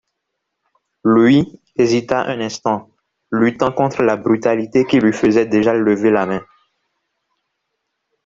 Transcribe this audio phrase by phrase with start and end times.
[1.05, 2.89] Lui, hésita un instant,
[3.31, 6.43] luttant contre la brutalité qui lui faisait déjà lever la main.